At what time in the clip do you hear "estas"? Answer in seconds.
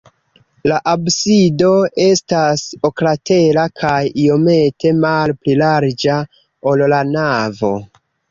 2.05-2.63